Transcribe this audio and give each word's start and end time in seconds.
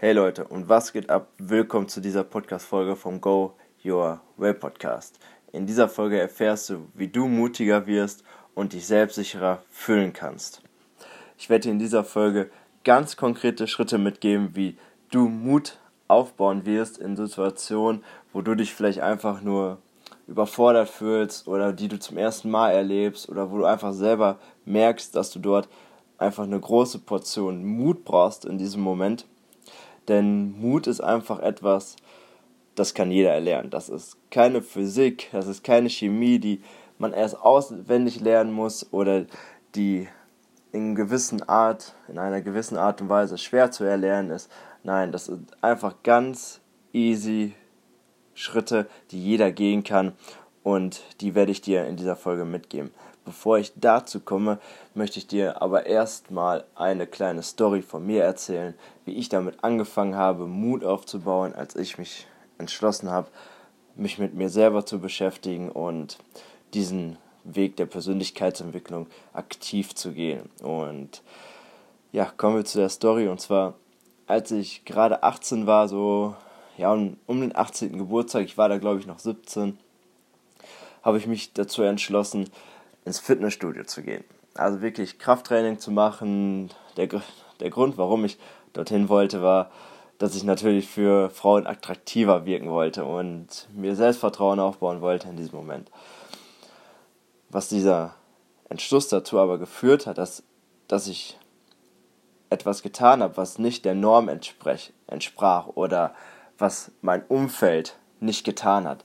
Hey 0.00 0.12
Leute, 0.12 0.44
und 0.44 0.68
was 0.68 0.92
geht 0.92 1.10
ab? 1.10 1.26
Willkommen 1.38 1.88
zu 1.88 2.00
dieser 2.00 2.22
Podcast-Folge 2.22 2.94
vom 2.94 3.20
Go 3.20 3.54
Your 3.84 4.20
Way 4.36 4.54
Podcast. 4.54 5.18
In 5.50 5.66
dieser 5.66 5.88
Folge 5.88 6.20
erfährst 6.20 6.70
du, 6.70 6.86
wie 6.94 7.08
du 7.08 7.26
mutiger 7.26 7.84
wirst 7.88 8.22
und 8.54 8.74
dich 8.74 8.86
selbstsicherer 8.86 9.60
fühlen 9.70 10.12
kannst. 10.12 10.62
Ich 11.36 11.50
werde 11.50 11.62
dir 11.64 11.72
in 11.72 11.80
dieser 11.80 12.04
Folge 12.04 12.48
ganz 12.84 13.16
konkrete 13.16 13.66
Schritte 13.66 13.98
mitgeben, 13.98 14.50
wie 14.54 14.78
du 15.10 15.28
Mut 15.28 15.80
aufbauen 16.06 16.64
wirst 16.64 16.98
in 16.98 17.16
Situationen, 17.16 18.04
wo 18.32 18.40
du 18.40 18.54
dich 18.54 18.72
vielleicht 18.72 19.00
einfach 19.00 19.42
nur 19.42 19.78
überfordert 20.28 20.90
fühlst 20.90 21.48
oder 21.48 21.72
die 21.72 21.88
du 21.88 21.98
zum 21.98 22.18
ersten 22.18 22.52
Mal 22.52 22.70
erlebst 22.70 23.28
oder 23.28 23.50
wo 23.50 23.58
du 23.58 23.64
einfach 23.64 23.92
selber 23.92 24.38
merkst, 24.64 25.16
dass 25.16 25.32
du 25.32 25.40
dort 25.40 25.68
einfach 26.18 26.44
eine 26.44 26.60
große 26.60 27.00
Portion 27.00 27.64
Mut 27.64 28.04
brauchst 28.04 28.44
in 28.44 28.58
diesem 28.58 28.80
Moment 28.80 29.26
denn 30.08 30.58
Mut 30.60 30.86
ist 30.86 31.00
einfach 31.00 31.40
etwas, 31.40 31.96
das 32.74 32.94
kann 32.94 33.10
jeder 33.10 33.32
erlernen. 33.32 33.70
Das 33.70 33.88
ist 33.88 34.16
keine 34.30 34.62
Physik, 34.62 35.28
das 35.32 35.46
ist 35.46 35.64
keine 35.64 35.90
Chemie, 35.90 36.38
die 36.38 36.62
man 36.98 37.12
erst 37.12 37.40
auswendig 37.40 38.20
lernen 38.20 38.52
muss 38.52 38.92
oder 38.92 39.26
die 39.74 40.08
in 40.72 40.94
gewissen 40.94 41.42
Art, 41.48 41.94
in 42.08 42.18
einer 42.18 42.40
gewissen 42.40 42.76
Art 42.76 43.00
und 43.00 43.08
Weise 43.08 43.38
schwer 43.38 43.70
zu 43.70 43.84
erlernen 43.84 44.30
ist. 44.30 44.50
Nein, 44.82 45.12
das 45.12 45.26
sind 45.26 45.62
einfach 45.62 45.96
ganz 46.02 46.60
easy 46.92 47.54
Schritte, 48.34 48.86
die 49.10 49.22
jeder 49.22 49.50
gehen 49.50 49.82
kann 49.82 50.12
und 50.62 51.02
die 51.20 51.34
werde 51.34 51.52
ich 51.52 51.60
dir 51.60 51.86
in 51.86 51.96
dieser 51.96 52.16
Folge 52.16 52.44
mitgeben. 52.44 52.90
Bevor 53.28 53.58
ich 53.58 53.74
dazu 53.76 54.20
komme, 54.20 54.58
möchte 54.94 55.18
ich 55.18 55.26
dir 55.26 55.60
aber 55.60 55.84
erstmal 55.84 56.64
eine 56.74 57.06
kleine 57.06 57.42
Story 57.42 57.82
von 57.82 58.06
mir 58.06 58.24
erzählen, 58.24 58.72
wie 59.04 59.12
ich 59.12 59.28
damit 59.28 59.62
angefangen 59.62 60.14
habe, 60.14 60.46
Mut 60.46 60.82
aufzubauen, 60.82 61.54
als 61.54 61.76
ich 61.76 61.98
mich 61.98 62.26
entschlossen 62.56 63.10
habe, 63.10 63.28
mich 63.96 64.18
mit 64.18 64.32
mir 64.32 64.48
selber 64.48 64.86
zu 64.86 64.98
beschäftigen 64.98 65.70
und 65.70 66.16
diesen 66.72 67.18
Weg 67.44 67.76
der 67.76 67.84
Persönlichkeitsentwicklung 67.84 69.08
aktiv 69.34 69.94
zu 69.94 70.12
gehen. 70.12 70.48
Und 70.62 71.22
ja, 72.12 72.32
kommen 72.34 72.56
wir 72.56 72.64
zu 72.64 72.78
der 72.78 72.88
Story. 72.88 73.28
Und 73.28 73.42
zwar, 73.42 73.74
als 74.26 74.52
ich 74.52 74.86
gerade 74.86 75.22
18 75.22 75.66
war, 75.66 75.86
so 75.86 76.34
ja, 76.78 76.90
um, 76.90 77.18
um 77.26 77.42
den 77.42 77.54
18. 77.54 77.98
Geburtstag, 77.98 78.46
ich 78.46 78.56
war 78.56 78.70
da 78.70 78.78
glaube 78.78 79.00
ich 79.00 79.06
noch 79.06 79.18
17, 79.18 79.76
habe 81.02 81.18
ich 81.18 81.26
mich 81.26 81.52
dazu 81.52 81.82
entschlossen, 81.82 82.48
ins 83.08 83.18
Fitnessstudio 83.18 83.84
zu 83.84 84.02
gehen. 84.02 84.22
Also 84.54 84.80
wirklich 84.80 85.18
Krafttraining 85.18 85.78
zu 85.78 85.90
machen. 85.90 86.70
Der, 86.96 87.08
der 87.60 87.70
Grund, 87.70 87.98
warum 87.98 88.24
ich 88.24 88.38
dorthin 88.74 89.08
wollte, 89.08 89.42
war, 89.42 89.70
dass 90.18 90.34
ich 90.34 90.44
natürlich 90.44 90.88
für 90.88 91.30
Frauen 91.30 91.66
attraktiver 91.66 92.44
wirken 92.44 92.70
wollte 92.70 93.04
und 93.04 93.68
mir 93.72 93.96
Selbstvertrauen 93.96 94.60
aufbauen 94.60 95.00
wollte 95.00 95.28
in 95.28 95.36
diesem 95.36 95.56
Moment. 95.56 95.90
Was 97.48 97.68
dieser 97.68 98.14
Entschluss 98.68 99.08
dazu 99.08 99.38
aber 99.38 99.58
geführt 99.58 100.06
hat, 100.06 100.18
dass, 100.18 100.42
dass 100.86 101.06
ich 101.06 101.38
etwas 102.50 102.82
getan 102.82 103.22
habe, 103.22 103.36
was 103.36 103.58
nicht 103.58 103.84
der 103.84 103.94
Norm 103.94 104.28
entsprach 104.28 105.68
oder 105.68 106.14
was 106.58 106.90
mein 107.00 107.24
Umfeld 107.26 107.96
nicht 108.20 108.44
getan 108.44 108.86
hat. 108.86 109.04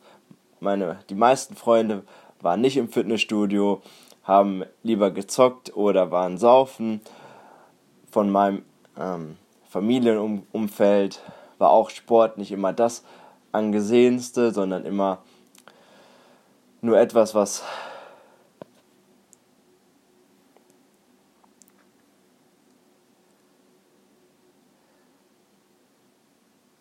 Meine, 0.59 0.99
die 1.09 1.15
meisten 1.15 1.55
Freunde 1.55 2.03
waren 2.44 2.61
nicht 2.61 2.77
im 2.77 2.89
Fitnessstudio, 2.89 3.81
haben 4.23 4.63
lieber 4.83 5.11
gezockt 5.11 5.75
oder 5.75 6.11
waren 6.11 6.38
saufen. 6.38 7.02
Von 8.11 8.30
meinem 8.30 8.63
ähm, 8.97 9.38
Familienumfeld 9.69 11.22
war 11.58 11.72
auch 11.72 11.89
Sport 11.89 12.38
nicht 12.38 12.52
immer 12.52 12.73
das 12.73 13.03
angesehenste, 13.52 14.52
sondern 14.52 14.85
immer 14.85 15.19
nur 16.81 17.00
etwas, 17.00 17.33
was 17.33 17.63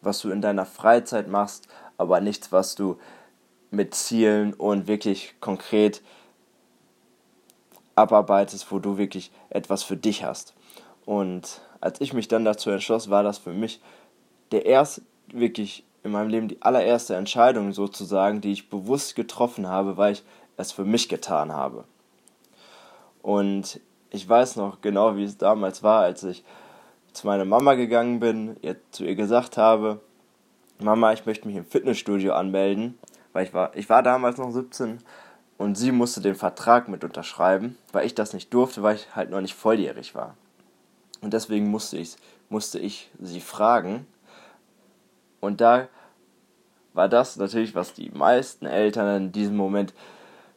was 0.03 0.20
du 0.20 0.31
in 0.31 0.41
deiner 0.41 0.66
Freizeit 0.66 1.28
machst, 1.28 1.69
aber 1.97 2.20
nichts, 2.20 2.50
was 2.50 2.75
du 2.75 2.98
mit 3.72 3.94
Zielen 3.94 4.55
und 4.55 4.87
wirklich 4.87 5.34
konkret 5.41 6.03
abarbeitest, 7.94 8.71
wo 8.71 8.78
du 8.78 8.99
wirklich 8.99 9.33
etwas 9.50 9.83
für 9.83 9.97
dich 9.97 10.25
hast. 10.25 10.55
Und 11.05 11.60
als 11.81 12.00
ich 12.00 12.12
mich 12.12 12.28
dann 12.28 12.44
dazu 12.44 12.71
entschloss, 12.71 13.10
war 13.10 13.22
das 13.22 13.38
für 13.38 13.53
mich 13.53 13.81
der 14.53 14.66
erste, 14.66 15.03
wirklich 15.28 15.84
in 16.05 16.12
meinem 16.12 16.28
Leben 16.28 16.49
die 16.49 16.60
allererste 16.60 17.16
Entscheidung 17.16 17.72
sozusagen, 17.72 18.41
die 18.41 18.53
ich 18.53 18.69
bewusst 18.69 19.15
getroffen 19.15 19.66
habe, 19.69 19.97
weil 19.97 20.12
ich 20.12 20.22
es 20.56 20.72
für 20.72 20.84
mich 20.84 21.09
getan 21.09 21.53
habe. 21.53 21.84
Und 23.22 23.81
ich 24.10 24.28
weiß 24.28 24.56
noch 24.56 24.81
genau, 24.83 25.16
wie 25.16 25.25
es 25.25 25.39
damals 25.39 25.83
war, 25.83 26.03
als 26.03 26.22
ich 26.25 26.44
zu 27.12 27.27
meiner 27.27 27.44
Mama 27.44 27.75
gegangen 27.75 28.21
bin, 28.21 28.56
ihr, 28.62 28.77
zu 28.91 29.04
ihr 29.04 29.15
gesagt 29.15 29.56
habe, 29.56 30.00
Mama, 30.78 31.12
ich 31.12 31.25
möchte 31.25 31.47
mich 31.47 31.56
im 31.56 31.65
Fitnessstudio 31.65 32.34
anmelden 32.34 32.99
weil 33.32 33.47
ich 33.47 33.54
war, 33.54 33.75
ich 33.76 33.88
war 33.88 34.03
damals 34.03 34.38
noch 34.38 34.50
17 34.50 34.98
und 35.59 35.76
sie 35.76 35.93
musste 35.93 36.20
den 36.20 36.34
Vertrag 36.34 36.88
mit 36.88 37.04
unterschreiben, 37.04 37.76
weil 37.93 38.06
ich 38.06 38.15
das 38.15 38.32
nicht 38.32 38.53
durfte, 38.53 38.82
weil 38.82 38.97
ich 38.97 39.15
halt 39.15 39.31
noch 39.31 39.41
nicht 39.41 39.54
volljährig 39.54 40.15
war. 40.15 40.37
Und 41.20 41.32
deswegen 41.32 41.71
musste 41.71 41.98
ich, 41.98 42.16
musste 42.48 42.78
ich 42.78 43.10
sie 43.21 43.41
fragen. 43.41 44.06
Und 45.41 45.60
da 45.60 45.88
war 46.94 47.09
das 47.09 47.37
natürlich, 47.37 47.75
was 47.75 47.94
die 47.94 48.10
meisten 48.10 48.66
Eltern 48.66 49.25
in 49.25 49.32
diesem 49.32 49.56
Moment 49.56 49.94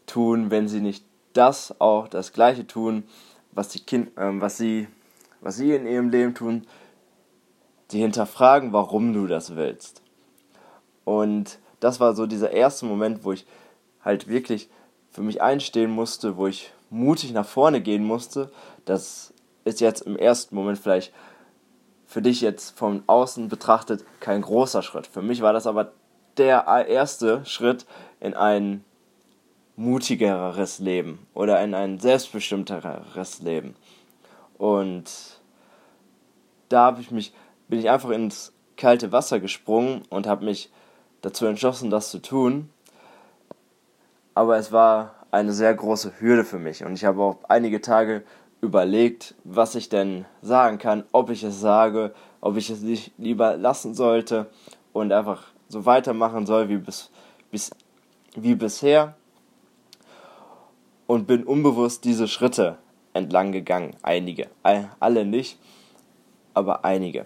tun, 0.06 0.52
wenn 0.52 0.68
sie 0.68 0.82
nicht 0.82 1.06
das 1.34 1.80
auch 1.80 2.08
das 2.08 2.34
Gleiche 2.34 2.66
tun, 2.68 3.04
was 3.52 3.70
die 3.70 3.80
kind, 3.80 4.18
äh, 4.18 4.42
was 4.42 4.58
sie, 4.58 4.88
was 5.42 5.58
sie 5.58 5.74
in 5.74 5.88
ihrem 5.88 6.10
Leben 6.10 6.34
tun. 6.34 6.66
Sie 7.88 8.02
hinterfragen, 8.02 8.74
warum 8.74 9.14
du 9.14 9.28
das 9.28 9.56
willst. 9.56 10.02
Und 11.04 11.60
das 11.80 12.00
war 12.00 12.16
so 12.16 12.26
dieser 12.26 12.52
erste 12.52 12.86
Moment, 12.86 13.24
wo 13.24 13.32
ich 13.32 13.46
halt 14.04 14.28
wirklich 14.28 14.70
für 15.12 15.22
mich 15.22 15.42
einstehen 15.42 15.92
musste, 15.92 16.38
wo 16.38 16.48
ich 16.48 16.72
mutig 16.90 17.32
nach 17.32 17.46
vorne 17.46 17.82
gehen 17.82 18.04
musste. 18.04 18.52
Das 18.86 19.34
ist 19.64 19.82
jetzt 19.82 20.02
im 20.02 20.18
ersten 20.18 20.56
Moment 20.56 20.78
vielleicht 20.78 21.14
für 22.06 22.22
dich 22.22 22.42
jetzt 22.42 22.78
von 22.78 23.04
außen 23.08 23.50
betrachtet 23.50 24.06
kein 24.20 24.42
großer 24.42 24.84
Schritt. 24.84 25.08
Für 25.08 25.22
mich 25.22 25.42
war 25.42 25.54
das 25.54 25.68
aber 25.68 25.92
der 26.38 26.66
erste 26.88 27.46
Schritt 27.46 27.86
in 28.20 28.34
ein 28.34 28.84
mutigeres 29.76 30.80
Leben 30.80 31.26
oder 31.34 31.62
in 31.64 31.74
ein 31.74 32.00
selbstbestimmteres 32.00 33.42
Leben. 33.42 33.76
Und 34.58 35.12
da 36.70 36.86
habe 36.86 37.02
ich 37.02 37.12
mich 37.12 37.34
bin 37.68 37.80
ich 37.80 37.90
einfach 37.90 38.10
ins 38.10 38.54
kalte 38.78 39.12
Wasser 39.12 39.40
gesprungen 39.40 40.04
und 40.10 40.28
habe 40.28 40.46
mich 40.46 40.70
dazu 41.26 41.48
entschlossen, 41.48 41.90
das 41.90 42.12
zu 42.12 42.20
tun. 42.20 42.70
Aber 44.36 44.58
es 44.58 44.72
war 44.72 45.16
eine 45.32 45.54
sehr 45.54 45.74
große 45.74 46.14
Hürde 46.20 46.46
für 46.46 46.60
mich 46.60 46.86
und 46.86 46.94
ich 46.94 47.04
habe 47.04 47.22
auch 47.22 47.38
einige 47.50 47.82
Tage 47.82 48.24
überlegt, 48.62 49.34
was 49.44 49.74
ich 49.74 49.90
denn 49.90 50.26
sagen 50.44 50.78
kann, 50.78 51.04
ob 51.12 51.32
ich 51.32 51.44
es 51.44 51.60
sage, 51.60 52.14
ob 52.42 52.58
ich 52.58 52.70
es 52.70 52.82
nicht 52.82 53.12
lieber 53.18 53.58
lassen 53.58 53.96
sollte 53.96 54.48
und 54.94 55.12
einfach 55.12 55.48
so 55.68 55.86
weitermachen 55.86 56.46
soll 56.46 56.70
wie, 56.70 56.78
bis, 56.78 57.10
bis, 57.50 57.72
wie 58.36 58.56
bisher. 58.56 59.16
Und 61.08 61.28
bin 61.28 61.44
unbewusst 61.44 62.04
diese 62.04 62.28
Schritte 62.28 62.78
entlang 63.14 63.52
gegangen. 63.52 63.96
Einige, 64.02 64.48
alle 65.00 65.26
nicht, 65.26 65.60
aber 66.56 66.84
einige. 66.84 67.26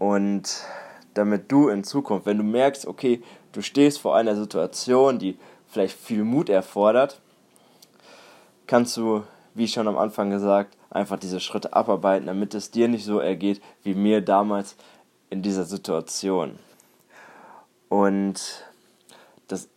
Und 0.00 0.64
damit 1.14 1.50
du 1.50 1.68
in 1.68 1.84
Zukunft, 1.84 2.26
wenn 2.26 2.38
du 2.38 2.44
merkst, 2.44 2.86
okay, 2.86 3.22
du 3.52 3.62
stehst 3.62 4.00
vor 4.00 4.16
einer 4.16 4.36
Situation, 4.36 5.18
die 5.18 5.38
vielleicht 5.68 5.96
viel 5.96 6.24
Mut 6.24 6.48
erfordert, 6.48 7.20
kannst 8.66 8.96
du, 8.96 9.22
wie 9.54 9.68
schon 9.68 9.88
am 9.88 9.96
Anfang 9.96 10.30
gesagt, 10.30 10.76
einfach 10.90 11.18
diese 11.18 11.40
Schritte 11.40 11.72
abarbeiten, 11.72 12.26
damit 12.26 12.54
es 12.54 12.70
dir 12.70 12.88
nicht 12.88 13.04
so 13.04 13.18
ergeht 13.18 13.60
wie 13.82 13.94
mir 13.94 14.20
damals 14.20 14.76
in 15.30 15.42
dieser 15.42 15.64
Situation. 15.64 16.58
Und 17.88 18.64
das 19.48 19.68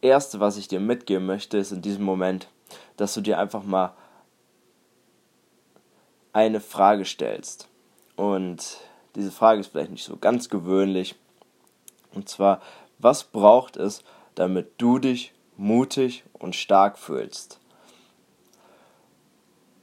Erste, 0.00 0.40
was 0.40 0.56
ich 0.56 0.68
dir 0.68 0.80
mitgeben 0.80 1.26
möchte, 1.26 1.58
ist 1.58 1.72
in 1.72 1.82
diesem 1.82 2.04
Moment, 2.04 2.48
dass 2.96 3.14
du 3.14 3.20
dir 3.20 3.38
einfach 3.38 3.62
mal 3.64 3.92
eine 6.32 6.60
Frage 6.60 7.04
stellst. 7.04 7.68
Und 8.16 8.78
diese 9.14 9.30
Frage 9.30 9.60
ist 9.60 9.68
vielleicht 9.68 9.90
nicht 9.90 10.04
so 10.04 10.16
ganz 10.16 10.48
gewöhnlich. 10.48 11.14
Und 12.14 12.28
zwar, 12.28 12.60
was 12.98 13.24
braucht 13.24 13.76
es, 13.76 14.02
damit 14.34 14.72
du 14.78 14.98
dich 14.98 15.32
mutig 15.56 16.24
und 16.32 16.56
stark 16.56 16.98
fühlst? 16.98 17.60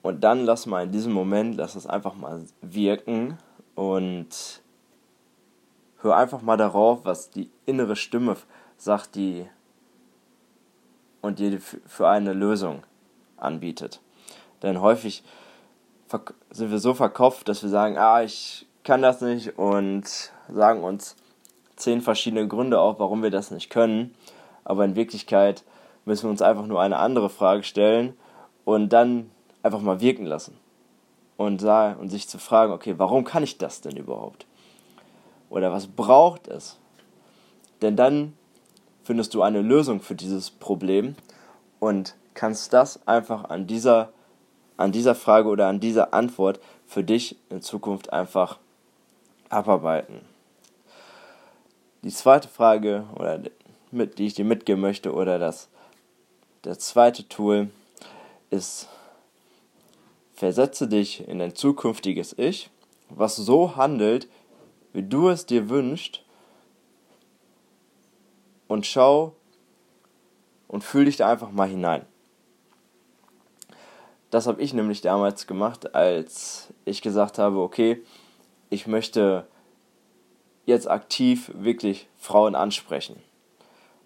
Und 0.01 0.21
dann 0.21 0.45
lass 0.45 0.65
mal 0.65 0.83
in 0.83 0.91
diesem 0.91 1.11
Moment, 1.11 1.55
lass 1.55 1.75
es 1.75 1.87
einfach 1.87 2.15
mal 2.15 2.45
wirken 2.61 3.37
und 3.75 4.61
hör 6.01 6.15
einfach 6.15 6.41
mal 6.41 6.57
darauf, 6.57 7.03
was 7.03 7.29
die 7.29 7.49
innere 7.65 7.95
Stimme 7.95 8.37
sagt, 8.77 9.15
die 9.15 9.47
und 11.21 11.39
dir 11.39 11.59
für 11.59 12.07
eine 12.07 12.33
Lösung 12.33 12.83
anbietet. 13.37 14.01
Denn 14.61 14.81
häufig 14.81 15.23
sind 16.51 16.71
wir 16.71 16.79
so 16.79 16.93
verkopft, 16.93 17.49
dass 17.49 17.63
wir 17.63 17.69
sagen, 17.69 17.97
ah, 17.97 18.23
ich 18.23 18.66
kann 18.87 19.01
das 19.01 19.19
nicht 19.19 19.59
und 19.59 20.31
sagen 20.47 20.81
uns 20.81 21.17
zehn 21.75 21.99
verschiedene 21.99 22.47
Gründe 22.47 22.79
auf, 22.79 22.99
warum 22.99 23.21
wir 23.21 23.31
das 23.31 23.51
nicht 23.51 23.69
können. 23.69 24.15
Aber 24.63 24.85
in 24.85 24.95
Wirklichkeit 24.95 25.65
müssen 26.05 26.23
wir 26.23 26.29
uns 26.29 26.41
einfach 26.41 26.65
nur 26.65 26.81
eine 26.81 26.95
andere 26.95 27.29
Frage 27.29 27.63
stellen 27.63 28.15
und 28.63 28.93
dann 28.93 29.29
einfach 29.61 29.81
mal 29.81 29.99
wirken 29.99 30.25
lassen. 30.25 30.55
Und, 31.35 31.59
sagen, 31.59 31.99
und 31.99 32.07
sich 32.07 32.29
zu 32.29 32.39
fragen, 32.39 32.71
okay, 32.71 32.95
warum 32.97 33.25
kann 33.25 33.43
ich 33.43 33.57
das 33.57 33.81
denn 33.81 33.97
überhaupt? 33.97 34.47
Oder 35.49 35.73
was 35.73 35.87
braucht 35.87 36.47
es? 36.47 36.77
Denn 37.81 37.97
dann 37.97 38.37
findest 39.03 39.33
du 39.33 39.41
eine 39.41 39.61
Lösung 39.61 39.99
für 39.99 40.15
dieses 40.15 40.49
Problem 40.49 41.17
und 41.81 42.15
kannst 42.35 42.71
das 42.71 43.05
einfach 43.05 43.49
an 43.49 43.67
dieser, 43.67 44.13
an 44.77 44.93
dieser 44.93 45.13
Frage 45.13 45.49
oder 45.49 45.67
an 45.67 45.81
dieser 45.81 46.13
Antwort 46.13 46.61
für 46.85 47.03
dich 47.03 47.35
in 47.49 47.61
Zukunft 47.61 48.13
einfach 48.13 48.59
abarbeiten. 49.49 50.21
Die 52.03 52.11
zweite 52.11 52.47
Frage, 52.47 53.05
oder 53.15 53.41
mit, 53.91 54.17
die 54.17 54.27
ich 54.27 54.33
dir 54.33 54.45
mitgeben 54.45 54.81
möchte, 54.81 55.13
oder 55.13 55.39
das, 55.39 55.69
das 56.61 56.79
zweite 56.79 57.27
Tool 57.27 57.69
ist, 58.49 58.87
versetze 60.33 60.87
dich 60.87 61.27
in 61.27 61.39
dein 61.39 61.55
zukünftiges 61.55 62.37
Ich, 62.37 62.69
was 63.09 63.35
so 63.35 63.75
handelt, 63.75 64.27
wie 64.93 65.03
du 65.03 65.29
es 65.29 65.45
dir 65.45 65.69
wünschst, 65.69 66.23
und 68.67 68.85
schau 68.85 69.33
und 70.67 70.83
fühl 70.83 71.05
dich 71.05 71.17
da 71.17 71.29
einfach 71.31 71.51
mal 71.51 71.67
hinein. 71.67 72.05
Das 74.29 74.45
habe 74.45 74.61
ich 74.61 74.73
nämlich 74.73 75.01
damals 75.01 75.47
gemacht, 75.47 75.95
als 75.95 76.73
ich 76.83 77.01
gesagt 77.01 77.39
habe, 77.39 77.59
okay, 77.59 78.03
ich 78.69 78.87
möchte 78.87 79.47
jetzt 80.65 80.89
aktiv 80.89 81.51
wirklich 81.55 82.07
Frauen 82.17 82.55
ansprechen 82.55 83.21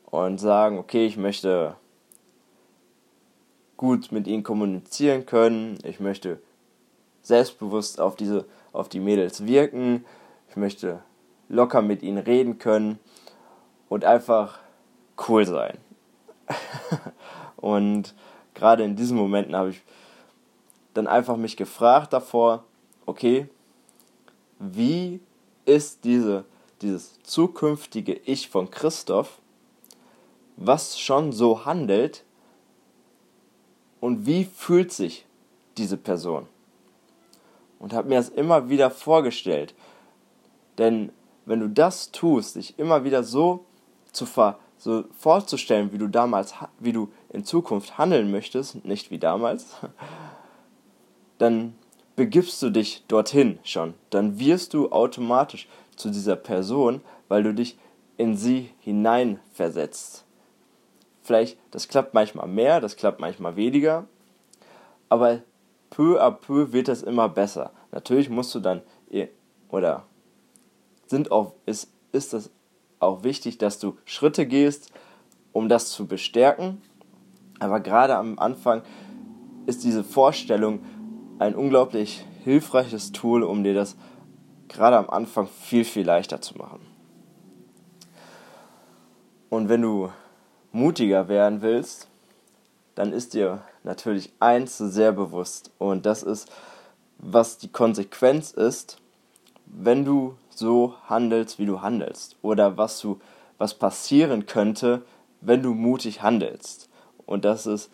und 0.06 0.40
sagen, 0.40 0.78
okay, 0.78 1.06
ich 1.06 1.18
möchte 1.18 1.75
gut 3.78 4.12
mit 4.12 4.28
ihnen 4.28 4.44
kommunizieren 4.44 5.25
können, 5.25 5.80
ich 5.84 6.00
möchte 6.00 6.40
selbstbewusst 7.24 8.00
auf 8.00 8.16
diese 8.16 8.46
auf 8.74 8.90
die 8.90 9.00
Mädels 9.00 9.46
wirken, 9.46 10.06
ich 10.50 10.56
möchte 10.56 11.02
locker 11.50 11.81
mit 11.81 12.04
ihnen 12.04 12.19
reden 12.19 12.57
können 12.57 13.00
und 13.90 14.06
einfach 14.06 14.60
cool 15.28 15.46
sein. 15.46 15.78
und 17.57 18.14
gerade 18.54 18.84
in 18.84 18.96
diesen 18.96 19.18
Momenten 19.18 19.56
habe 19.56 19.72
ich 19.72 19.81
dann 20.94 21.07
einfach 21.07 21.38
mich 21.38 21.57
gefragt 21.57 22.14
davor, 22.14 22.64
okay, 23.06 23.50
wie 24.62 25.19
ist 25.66 26.04
diese, 26.04 26.46
dieses 26.81 27.22
zukünftige 27.24 28.13
Ich 28.13 28.48
von 28.50 28.69
Christoph, 28.69 29.40
was 30.56 31.00
schon 31.00 31.31
so 31.31 31.66
handelt 31.66 32.24
und 34.00 34.25
wie 34.25 34.46
fühlt 34.46 34.92
sich 34.92 35.25
diese 35.78 35.98
Person? 35.98 36.48
Und 37.80 37.94
habe 37.94 38.10
mir 38.10 38.16
das 38.16 38.30
immer 38.30 38.69
wieder 38.69 38.92
vorgestellt. 38.92 39.74
Denn 40.78 41.12
wenn 41.46 41.60
du 41.60 41.69
das 41.69 42.12
tust, 42.12 42.56
dich 42.56 42.78
immer 42.78 43.04
wieder 43.04 43.24
so 43.24 43.66
zu 44.12 44.25
ver 44.25 44.60
so 44.78 45.04
vorzustellen, 45.16 45.92
wie 45.92 46.00
du 46.00 46.07
damals, 46.07 46.56
wie 46.80 46.92
du 46.92 47.12
in 47.30 47.46
Zukunft 47.46 48.00
handeln 48.00 48.31
möchtest, 48.31 48.84
nicht 48.84 49.12
wie 49.12 49.19
damals, 49.19 49.75
dann 51.38 51.75
begibst 52.16 52.62
du 52.62 52.69
dich 52.69 53.04
dorthin 53.08 53.60
schon. 53.63 53.94
Dann 54.10 54.40
wirst 54.40 54.74
du 54.74 54.92
automatisch 54.92 55.68
zu 55.96 56.10
dieser 56.10 56.36
Person, 56.36 57.02
weil 57.28 57.44
du 57.44 57.54
dich 57.54 57.78
in 58.18 58.36
sie 58.36 58.69
hineinversetzt. 58.80 60.25
Vielleicht, 61.24 61.58
das 61.72 61.88
klappt 61.88 62.13
manchmal 62.13 62.48
mehr, 62.48 62.81
das 62.81 62.96
klappt 62.96 63.19
manchmal 63.19 63.56
weniger, 63.56 64.08
aber 65.10 65.42
peu 65.90 66.22
à 66.22 66.31
peu 66.31 66.72
wird 66.72 66.88
das 66.88 67.04
immer 67.04 67.30
besser. 67.30 67.72
Natürlich 67.92 68.30
musst 68.30 68.54
du 68.56 68.60
dann, 68.60 68.81
oder 69.69 70.06
sind 71.07 71.31
auch, 71.31 71.54
ist, 71.66 71.92
ist 72.12 72.34
das 72.34 72.50
auch 73.00 73.24
wichtig, 73.24 73.57
dass 73.57 73.80
du 73.80 73.98
Schritte 74.06 74.46
gehst, 74.46 74.92
um 75.52 75.69
das 75.69 75.90
zu 75.90 76.07
bestärken. 76.07 76.81
Aber 77.60 77.80
gerade 77.80 78.16
am 78.16 78.40
Anfang 78.40 78.81
ist 79.66 79.84
diese 79.84 80.04
Vorstellung 80.04 80.80
ein 81.42 81.56
unglaublich 81.56 82.24
hilfreiches 82.44 83.14
Tool, 83.14 83.42
um 83.42 83.64
dir 83.64 83.74
das 83.74 83.96
gerade 84.68 84.96
am 84.96 85.10
Anfang 85.10 85.48
viel, 85.48 85.84
viel 85.84 86.06
leichter 86.06 86.40
zu 86.40 86.56
machen. 86.56 86.86
Und 89.50 89.68
wenn 89.68 89.82
du 89.82 90.12
mutiger 90.72 91.28
werden 91.28 91.64
willst, 91.64 92.08
dann 92.94 93.12
ist 93.12 93.34
dir 93.34 93.64
natürlich 93.84 94.32
eins 94.40 94.78
sehr 94.78 95.12
bewusst 95.14 95.72
und 95.80 96.06
das 96.06 96.22
ist, 96.22 96.52
was 97.18 97.58
die 97.58 97.70
Konsequenz 97.70 98.52
ist, 98.52 99.02
wenn 99.66 100.06
du 100.06 100.36
so 100.50 100.94
handelst, 101.10 101.58
wie 101.58 101.66
du 101.66 101.82
handelst. 101.82 102.36
Oder 102.44 102.78
was 102.78 103.00
du, 103.00 103.20
was 103.58 103.74
passieren 103.74 104.46
könnte, 104.46 105.02
wenn 105.40 105.64
du 105.64 105.74
mutig 105.74 106.22
handelst. 106.22 106.90
Und 107.26 107.46
das 107.46 107.66
ist 107.66 107.90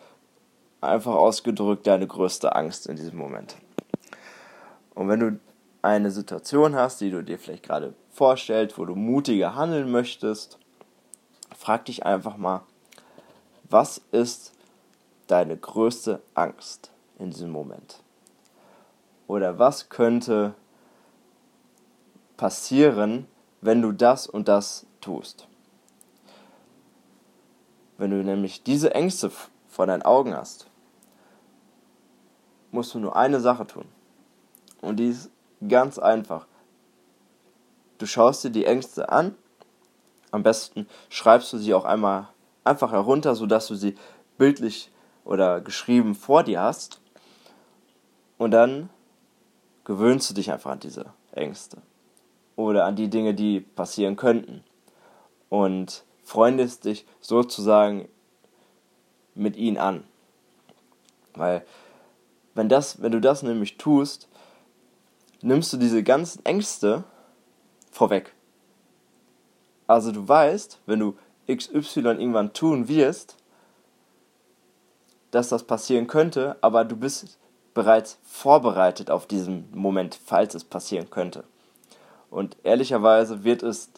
einfach 0.82 1.16
ausgedrückt 1.16 1.88
deine 1.88 2.08
größte 2.08 2.56
Angst 2.56 2.88
in 2.88 2.96
diesem 2.96 3.18
Moment. 3.18 3.56
Und 4.94 5.10
wenn 5.10 5.20
du 5.20 5.40
eine 5.82 6.12
Situation 6.12 6.76
hast, 6.76 7.02
die 7.02 7.12
du 7.12 7.24
dir 7.24 7.40
vielleicht 7.40 7.64
gerade 7.64 7.94
vorstellst, 8.12 8.78
wo 8.78 8.86
du 8.86 8.96
mutiger 8.96 9.56
handeln 9.56 9.92
möchtest, 9.92 10.58
frag 11.56 11.86
dich 11.86 12.06
einfach 12.06 12.38
mal, 12.38 12.64
was 13.70 14.02
ist 14.12 14.54
deine 15.28 15.58
größte 15.58 16.22
Angst 16.34 16.92
in 17.20 17.32
diesem 17.32 17.52
Moment? 17.52 18.02
Oder 19.28 19.60
was 19.60 19.90
könnte 19.90 20.56
passieren, 22.38 23.28
wenn 23.62 23.82
du 23.82 23.92
das 23.92 24.28
und 24.28 24.48
das 24.48 24.86
tust. 25.02 25.48
Wenn 27.98 28.12
du 28.12 28.24
nämlich 28.24 28.64
diese 28.64 28.94
Ängste 28.94 29.32
vor 29.78 29.86
deinen 29.86 30.02
Augen 30.02 30.36
hast, 30.36 30.66
musst 32.72 32.96
du 32.96 33.00
nur 33.00 33.16
eine 33.16 33.40
Sache 33.40 33.68
tun. 33.68 33.86
Und 34.82 34.98
die 34.98 35.10
ist 35.10 35.30
ganz 35.70 36.00
einfach. 36.00 36.48
Du 38.00 38.08
schaust 38.08 38.44
dir 38.44 38.50
die 38.50 38.66
Ängste 38.66 39.10
an. 39.10 39.36
Am 40.32 40.42
besten 40.42 40.88
schreibst 41.10 41.54
du 41.54 41.60
sie 41.60 41.76
auch 41.76 41.86
einmal 41.86 42.30
einfach 42.64 42.92
herunter, 42.92 43.36
sodass 43.36 43.68
du 43.68 43.76
sie 43.76 43.94
bildlich 44.40 44.92
oder 45.26 45.62
geschrieben 45.62 46.16
vor 46.16 46.42
dir 46.42 46.60
hast. 46.60 47.00
Und 48.40 48.50
dann 48.50 48.90
gewöhnst 49.84 50.28
du 50.32 50.34
dich 50.34 50.52
einfach 50.52 50.72
an 50.72 50.80
diese 50.80 51.06
Ängste 51.34 51.78
oder 52.56 52.86
an 52.86 52.96
die 52.96 53.12
Dinge, 53.12 53.36
die 53.36 53.60
passieren 53.60 54.16
könnten. 54.16 54.64
Und 55.50 56.04
freundest 56.24 56.86
dich 56.86 57.06
sozusagen 57.22 58.10
mit 59.38 59.56
ihnen 59.56 59.78
an. 59.78 60.04
Weil, 61.36 61.66
wenn, 62.56 62.70
das, 62.70 63.02
wenn 63.02 63.12
du 63.12 63.22
das 63.22 63.44
nämlich 63.44 63.78
tust, 63.78 64.28
nimmst 65.42 65.72
du 65.74 65.78
diese 65.78 66.04
ganzen 66.04 66.46
Ängste 66.46 67.04
vorweg. 67.92 68.34
Also 69.86 70.12
du 70.12 70.28
weißt, 70.28 70.80
wenn 70.86 71.00
du 71.00 71.16
XY 71.50 72.00
irgendwann 72.00 72.54
tun 72.54 72.88
wirst, 72.88 73.38
dass 75.32 75.50
das 75.50 75.64
passieren 75.64 76.08
könnte, 76.08 76.58
aber 76.62 76.84
du 76.84 76.96
bist 76.96 77.38
bereits 77.74 78.18
vorbereitet 78.24 79.12
auf 79.12 79.28
diesen 79.28 79.68
Moment, 79.74 80.20
falls 80.26 80.56
es 80.56 80.64
passieren 80.64 81.10
könnte. 81.10 81.44
Und 82.30 82.58
ehrlicherweise 82.64 83.44
wird 83.44 83.64
es, 83.64 83.90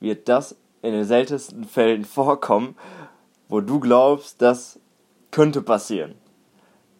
wird 0.00 0.28
das 0.28 0.56
in 0.82 0.92
den 0.92 1.04
seltensten 1.04 1.64
Fällen 1.64 2.04
vorkommen, 2.04 2.76
wo 3.48 3.60
du 3.60 3.80
glaubst, 3.80 4.40
das 4.42 4.78
könnte 5.32 5.62
passieren. 5.62 6.14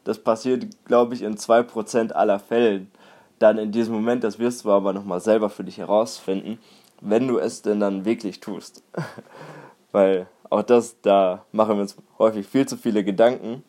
Das 0.03 0.19
passiert, 0.19 0.67
glaube 0.85 1.15
ich, 1.15 1.23
in 1.23 1.37
2% 1.37 2.11
aller 2.11 2.41
Fällen. 2.41 2.91
Dann 3.39 3.59
in 3.59 3.71
diesem 3.71 3.95
Moment, 3.95 4.25
das 4.25 4.41
wirst 4.41 4.65
du 4.65 4.73
aber 4.73 4.93
nochmal 4.93 5.21
selber 5.21 5.49
für 5.49 5.63
dich 5.63 5.79
herausfinden, 5.79 6.59
wenn 7.01 7.29
du 7.29 7.39
es 7.39 7.63
denn 7.63 7.79
dann 7.79 8.05
wirklich 8.05 8.41
tust. 8.41 8.83
Weil 9.93 10.27
auch 10.51 10.63
das, 10.63 11.01
da 11.03 11.45
machen 11.53 11.77
wir 11.77 11.83
uns 11.83 11.97
häufig 12.19 12.47
viel 12.47 12.67
zu 12.67 12.77
viele 12.77 13.05
Gedanken. 13.05 13.63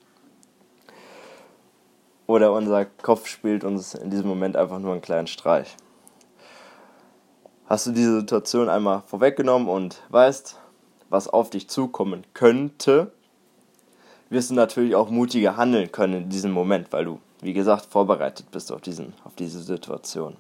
Oder 2.26 2.54
unser 2.54 2.86
Kopf 2.86 3.28
spielt 3.28 3.64
uns 3.64 3.94
in 3.94 4.10
diesem 4.10 4.28
Moment 4.28 4.56
einfach 4.56 4.80
nur 4.80 4.94
einen 4.94 5.02
kleinen 5.02 5.28
Streich. 5.28 5.76
hast 7.66 7.88
du 7.88 7.92
diese 7.92 8.20
Situation 8.22 8.70
einmal 8.70 9.04
vorweggenommen 9.06 9.68
und 9.68 10.02
weißt, 10.10 10.60
was 11.10 11.28
auf 11.28 11.50
dich 11.50 11.70
zukommen 11.70 12.26
könnte, 12.34 13.12
wirst 14.34 14.50
du 14.50 14.56
natürlich 14.56 14.96
auch 14.96 15.10
mutiger 15.10 15.56
handeln 15.58 15.92
können 15.92 16.24
in 16.24 16.30
diesem 16.30 16.52
Moment, 16.52 16.92
weil 16.92 17.06
du, 17.06 17.20
wie 17.42 17.54
gesagt, 17.54 17.86
vorbereitet 17.86 18.52
bist 18.52 18.72
auf, 18.72 18.82
diesen, 18.82 19.14
auf 19.24 19.36
diese 19.36 19.62
Situation. 19.62 20.36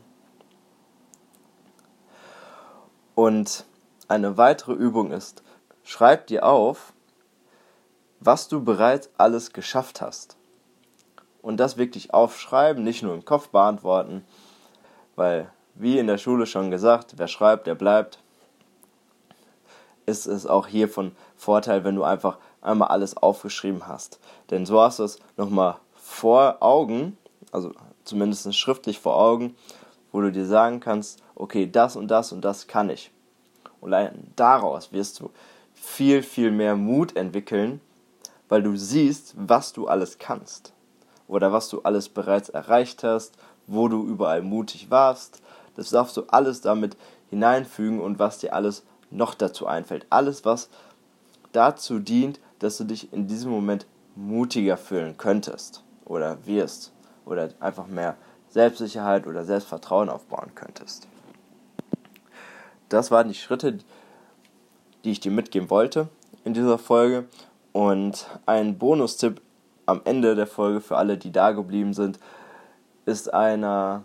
Und 3.16 3.66
eine 4.08 4.38
weitere 4.38 4.74
Übung 4.74 5.12
ist, 5.12 5.44
schreib 5.84 6.28
dir 6.28 6.46
auf, 6.46 6.94
was 8.20 8.48
du 8.48 8.64
bereits 8.64 9.10
alles 9.18 9.54
geschafft 9.54 10.02
hast. 10.02 10.38
Und 11.42 11.58
das 11.58 11.78
wirklich 11.78 12.14
aufschreiben, 12.14 12.84
nicht 12.84 13.04
nur 13.04 13.14
im 13.14 13.26
Kopf 13.26 13.50
beantworten, 13.50 14.24
weil, 15.16 15.50
wie 15.76 16.00
in 16.00 16.08
der 16.08 16.18
Schule 16.18 16.46
schon 16.46 16.72
gesagt, 16.72 17.14
wer 17.18 17.28
schreibt, 17.28 17.68
der 17.68 17.76
bleibt, 17.76 18.20
ist 20.06 20.26
es 20.26 20.46
auch 20.46 20.68
hier 20.68 20.90
von 20.90 21.12
Vorteil, 21.36 21.84
wenn 21.84 21.96
du 21.96 22.04
einfach 22.04 22.38
einmal 22.62 22.90
alles 22.90 23.18
aufgeschrieben 23.18 23.88
hast. 23.88 24.20
Denn 24.50 24.66
so 24.66 24.82
hast 24.82 25.00
du 25.00 25.04
es 25.04 25.20
nochmal 25.38 25.78
vor 25.96 26.58
Augen, 26.62 27.18
also 27.52 27.72
zumindest 28.04 28.56
schriftlich 28.56 29.00
vor 29.00 29.18
Augen, 29.18 29.56
wo 30.12 30.22
du 30.22 30.32
dir 30.32 30.46
sagen 30.46 30.80
kannst, 30.80 31.22
okay, 31.36 31.70
das 31.70 31.96
und 31.96 32.10
das 32.10 32.32
und 32.32 32.42
das 32.42 32.68
kann 32.68 32.90
ich. 32.90 33.12
Und 33.82 33.94
daraus 34.36 34.94
wirst 34.94 35.20
du 35.20 35.30
viel, 35.74 36.24
viel 36.24 36.52
mehr 36.52 36.76
Mut 36.76 37.16
entwickeln, 37.16 37.82
weil 38.48 38.64
du 38.64 38.76
siehst, 38.78 39.34
was 39.36 39.74
du 39.74 39.88
alles 39.88 40.20
kannst. 40.20 40.72
Oder 41.28 41.52
was 41.52 41.70
du 41.70 41.82
alles 41.82 42.10
bereits 42.10 42.50
erreicht 42.50 43.04
hast, 43.04 43.34
wo 43.68 43.88
du 43.88 44.06
überall 44.06 44.42
mutig 44.42 44.90
warst. 44.90 45.42
Das 45.76 45.90
darfst 45.90 46.16
du 46.18 46.24
alles 46.28 46.62
damit 46.62 46.96
hineinfügen 47.30 48.00
und 48.00 48.20
was 48.20 48.38
dir 48.38 48.54
alles 48.54 48.84
noch 49.14 49.36
dazu 49.36 49.68
einfällt. 49.68 50.06
Alles, 50.10 50.46
was 50.46 50.70
dazu 51.52 52.00
dient, 52.00 52.40
dass 52.60 52.78
du 52.78 52.84
dich 52.84 53.14
in 53.14 53.28
diesem 53.28 53.52
Moment 53.52 53.86
mutiger 54.16 54.78
fühlen 54.78 55.18
könntest 55.18 55.84
oder 56.06 56.46
wirst 56.46 56.92
oder 57.26 57.50
einfach 57.60 57.88
mehr 57.88 58.18
Selbstsicherheit 58.50 59.26
oder 59.28 59.46
Selbstvertrauen 59.46 60.10
aufbauen 60.10 60.52
könntest. 60.56 61.08
Das 62.90 63.10
waren 63.10 63.28
die 63.28 63.34
Schritte, 63.34 63.80
die 65.04 65.12
ich 65.12 65.20
dir 65.20 65.32
mitgeben 65.32 65.70
wollte 65.70 66.10
in 66.44 66.54
dieser 66.54 66.78
Folge. 66.78 67.26
Und 67.72 68.28
ein 68.46 68.78
Bonustipp 68.78 69.42
am 69.86 70.02
Ende 70.06 70.36
der 70.36 70.48
Folge 70.48 70.80
für 70.80 70.98
alle, 70.98 71.18
die 71.18 71.32
da 71.32 71.52
geblieben 71.52 71.94
sind, 71.94 72.20
ist 73.06 73.34
einer, 73.34 74.04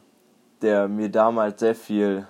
der 0.62 0.88
mir 0.88 1.10
damals 1.10 1.60
sehr 1.60 1.74
viel 1.74 2.26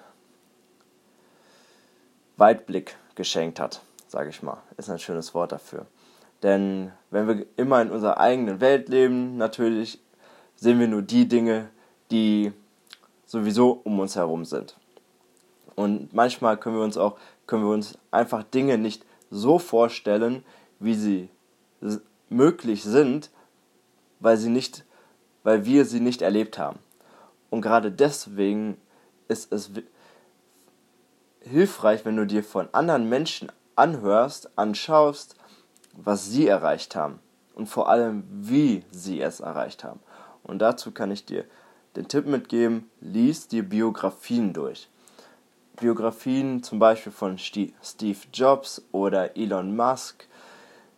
Weitblick 2.38 2.96
geschenkt 3.14 3.60
hat, 3.60 3.82
sage 4.06 4.30
ich 4.30 4.42
mal. 4.42 4.62
Ist 4.76 4.88
ein 4.88 4.98
schönes 4.98 5.34
Wort 5.34 5.52
dafür. 5.52 5.86
Denn 6.42 6.92
wenn 7.10 7.26
wir 7.26 7.46
immer 7.56 7.82
in 7.82 7.90
unserer 7.90 8.18
eigenen 8.18 8.60
Welt 8.60 8.88
leben, 8.88 9.36
natürlich 9.36 9.98
sehen 10.56 10.78
wir 10.78 10.88
nur 10.88 11.02
die 11.02 11.26
Dinge, 11.26 11.68
die 12.10 12.52
sowieso 13.26 13.80
um 13.84 13.98
uns 13.98 14.16
herum 14.16 14.44
sind. 14.44 14.76
Und 15.74 16.12
manchmal 16.12 16.56
können 16.56 16.76
wir 16.76 16.82
uns 16.82 16.96
auch 16.96 17.18
können 17.46 17.64
wir 17.64 17.72
uns 17.72 17.98
einfach 18.10 18.42
Dinge 18.42 18.78
nicht 18.78 19.04
so 19.30 19.58
vorstellen, 19.58 20.44
wie 20.80 20.94
sie 20.94 21.28
möglich 22.28 22.82
sind, 22.84 23.30
weil 24.20 24.36
sie 24.36 24.50
nicht 24.50 24.84
weil 25.44 25.64
wir 25.64 25.84
sie 25.84 26.00
nicht 26.00 26.22
erlebt 26.22 26.58
haben. 26.58 26.78
Und 27.50 27.62
gerade 27.62 27.90
deswegen 27.90 28.76
ist 29.28 29.52
es 29.52 29.70
hilfreich, 31.48 32.04
wenn 32.04 32.16
du 32.16 32.26
dir 32.26 32.44
von 32.44 32.68
anderen 32.72 33.08
Menschen 33.08 33.50
anhörst, 33.76 34.50
anschaust, 34.56 35.36
was 35.92 36.26
sie 36.26 36.46
erreicht 36.46 36.94
haben 36.96 37.18
und 37.54 37.66
vor 37.66 37.88
allem, 37.88 38.24
wie 38.30 38.84
sie 38.90 39.20
es 39.20 39.40
erreicht 39.40 39.84
haben. 39.84 40.00
Und 40.42 40.60
dazu 40.60 40.92
kann 40.92 41.10
ich 41.10 41.24
dir 41.24 41.44
den 41.96 42.08
Tipp 42.08 42.26
mitgeben, 42.26 42.88
lies 43.00 43.48
dir 43.48 43.68
Biografien 43.68 44.52
durch. 44.52 44.88
Biografien 45.80 46.62
zum 46.62 46.78
Beispiel 46.78 47.12
von 47.12 47.38
Steve 47.38 48.18
Jobs 48.32 48.82
oder 48.92 49.36
Elon 49.36 49.76
Musk 49.76 50.26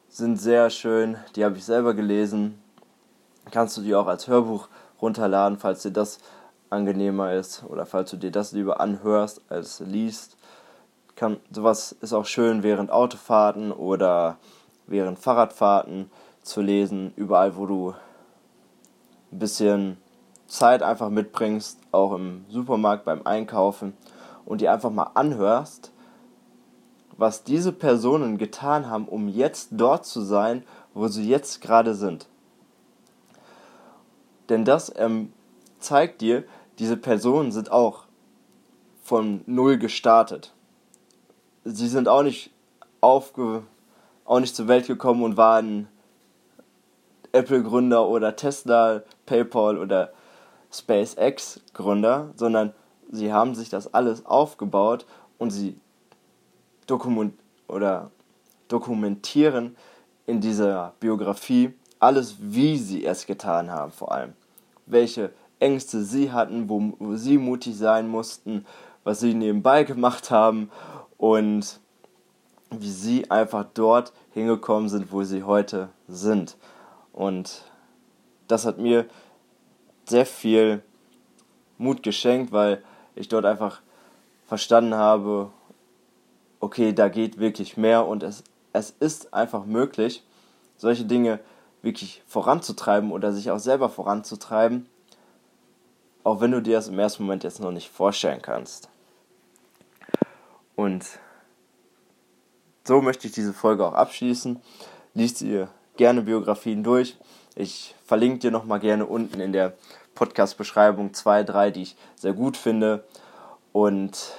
sind 0.09 0.37
sehr 0.37 0.71
schön, 0.71 1.16
die 1.37 1.45
habe 1.45 1.57
ich 1.57 1.64
selber 1.64 1.95
gelesen. 1.95 2.61
Kannst 3.50 3.76
du 3.76 3.83
die 3.83 3.95
auch 3.95 4.07
als 4.07 4.26
Hörbuch 4.28 4.69
runterladen, 5.00 5.59
falls 5.59 5.83
dir 5.83 5.92
das 5.92 6.19
angenehmer 6.71 7.35
ist 7.35 7.64
oder 7.69 7.87
falls 7.87 8.11
du 8.11 8.16
dir 8.16 8.30
das 8.30 8.52
lieber 8.52 8.80
anhörst 8.80 9.42
als 9.49 9.80
liest. 9.80 10.37
Kann, 11.21 11.37
sowas 11.50 11.93
ist 12.00 12.15
auch 12.15 12.25
schön 12.25 12.62
während 12.62 12.91
Autofahrten 12.91 13.73
oder 13.73 14.39
während 14.87 15.19
Fahrradfahrten 15.19 16.11
zu 16.41 16.62
lesen, 16.62 17.12
überall 17.15 17.57
wo 17.57 17.67
du 17.67 17.95
ein 19.31 19.39
bisschen 19.39 19.99
Zeit 20.47 20.83
einfach 20.83 21.11
mitbringst, 21.11 21.79
auch 21.93 22.15
im 22.15 22.47
Supermarkt 22.49 23.05
beim 23.05 23.27
Einkaufen 23.27 23.93
und 24.47 24.62
dir 24.62 24.73
einfach 24.73 24.89
mal 24.89 25.11
anhörst, 25.12 25.93
was 27.19 27.45
diese 27.45 27.73
Personen 27.73 28.39
getan 28.39 28.89
haben, 28.89 29.07
um 29.07 29.29
jetzt 29.29 29.69
dort 29.73 30.07
zu 30.07 30.23
sein, 30.23 30.65
wo 30.95 31.09
sie 31.09 31.29
jetzt 31.29 31.61
gerade 31.61 31.95
sind. 31.95 32.29
Denn 34.49 34.65
das 34.65 34.91
ähm, 34.97 35.35
zeigt 35.81 36.23
dir, 36.23 36.45
diese 36.79 36.97
Personen 36.97 37.53
sind 37.53 37.71
auch 37.71 38.05
von 39.03 39.43
null 39.45 39.77
gestartet. 39.77 40.55
Sie 41.64 41.88
sind 41.88 42.09
auch 42.09 42.23
nicht 42.23 42.50
aufge 43.00 43.62
auch 44.25 44.38
nicht 44.38 44.55
zur 44.55 44.69
Welt 44.69 44.87
gekommen 44.87 45.25
und 45.25 45.37
waren 45.37 45.88
Apple-Gründer 47.33 48.07
oder 48.07 48.37
Tesla, 48.37 49.02
PayPal 49.26 49.76
oder 49.76 50.12
SpaceX-Gründer, 50.73 52.31
sondern 52.37 52.73
sie 53.11 53.33
haben 53.33 53.57
sich 53.57 53.71
das 53.71 53.93
alles 53.93 54.25
aufgebaut 54.26 55.05
und 55.38 55.50
sie 55.50 55.76
dokument 56.87 57.35
oder 57.67 58.12
dokumentieren 58.69 59.76
in 60.26 60.40
dieser 60.40 60.93
Biografie 61.00 61.75
alles, 61.99 62.37
wie 62.38 62.79
sie 62.79 63.05
es 63.05 63.26
getan 63.26 63.71
haben, 63.71 63.90
vor 63.90 64.12
allem. 64.12 64.35
Welche 64.87 65.33
Ängste 65.59 66.05
sie 66.05 66.31
hatten, 66.31 66.69
wo, 66.69 66.95
wo 67.00 67.17
sie 67.17 67.37
mutig 67.37 67.76
sein 67.76 68.09
mussten, 68.09 68.64
was 69.02 69.21
sie 69.21 69.35
nebenbei 69.35 69.83
gemacht 69.83 70.31
haben 70.31 70.71
und 71.21 71.81
wie 72.71 72.91
sie 72.91 73.31
einfach 73.31 73.67
dort 73.75 74.15
hingekommen 74.33 74.89
sind, 74.89 75.12
wo 75.12 75.23
sie 75.23 75.43
heute 75.43 75.91
sind. 76.09 76.57
Und 77.12 77.62
das 78.49 78.65
hat 78.65 78.79
mir 78.79 79.05
sehr 80.09 80.25
viel 80.25 80.83
Mut 81.77 82.03
geschenkt, 82.03 82.53
weil 82.53 82.83
ich 83.15 83.29
dort 83.29 83.45
einfach 83.45 83.83
verstanden 84.47 84.95
habe, 84.95 85.50
okay, 86.59 86.95
da 86.95 87.09
geht 87.09 87.39
wirklich 87.39 87.77
mehr 87.77 88.07
und 88.07 88.23
es, 88.23 88.43
es 88.73 88.89
ist 88.89 89.35
einfach 89.35 89.67
möglich, 89.67 90.25
solche 90.79 91.05
Dinge 91.05 91.39
wirklich 91.83 92.23
voranzutreiben 92.27 93.12
oder 93.12 93.35
sich 93.35 93.50
auch 93.50 93.59
selber 93.59 93.91
voranzutreiben, 93.91 94.87
auch 96.25 96.41
wenn 96.41 96.53
du 96.53 96.62
dir 96.62 96.77
das 96.77 96.89
im 96.89 96.99
ersten 96.99 97.25
Moment 97.25 97.45
jetzt 97.45 97.61
noch 97.61 97.73
nicht 97.73 97.91
vorstellen 97.91 98.41
kannst. 98.41 98.89
Und 100.77 101.05
so 102.85 103.03
möchte 103.03 103.27
ich 103.27 103.33
diese 103.33 103.53
Folge 103.53 103.87
auch 103.87 103.95
abschließen. 103.95 104.61
Lies 105.15 105.35
dir 105.35 105.69
gerne 105.97 106.23
Biografien 106.23 106.83
durch. 106.83 107.17
Ich 107.55 107.95
verlinke 108.05 108.39
dir 108.39 108.50
nochmal 108.50 108.81
gerne 108.81 109.07
unten 109.07 109.41
in 109.41 109.53
der 109.53 109.75
Podcast-Beschreibung 110.15 111.15
zwei, 111.15 111.43
drei, 111.43 111.71
die 111.71 111.83
ich 111.83 111.97
sehr 112.17 112.33
gut 112.33 112.57
finde. 112.57 113.05
Und 113.73 114.33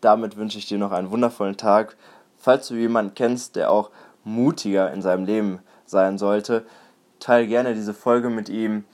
damit 0.00 0.36
wünsche 0.36 0.58
ich 0.58 0.66
dir 0.66 0.78
noch 0.78 0.92
einen 0.92 1.10
wundervollen 1.10 1.56
Tag. 1.56 1.96
Falls 2.38 2.68
du 2.68 2.74
jemanden 2.74 3.14
kennst, 3.14 3.56
der 3.56 3.70
auch 3.70 3.90
mutiger 4.24 4.92
in 4.92 5.02
seinem 5.02 5.24
Leben 5.24 5.60
sein 5.84 6.18
sollte, 6.18 6.64
teile 7.20 7.46
gerne 7.46 7.74
diese 7.74 7.94
Folge 7.94 8.30
mit 8.30 8.48
ihm. 8.48 8.84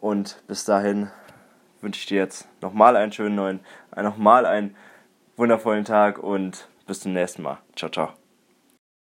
Und 0.00 0.42
bis 0.46 0.64
dahin 0.64 1.10
wünsche 1.80 2.00
ich 2.00 2.06
dir 2.06 2.18
jetzt 2.18 2.48
nochmal 2.60 2.96
einen 2.96 3.12
schönen 3.12 3.36
neuen, 3.36 3.60
nochmal 3.94 4.46
einen 4.46 4.76
wundervollen 5.36 5.84
Tag 5.84 6.18
und 6.18 6.68
bis 6.86 7.00
zum 7.00 7.12
nächsten 7.12 7.42
Mal. 7.42 7.58
Ciao, 7.74 7.90
ciao. 7.90 8.25